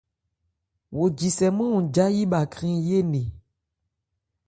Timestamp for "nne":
3.03-3.21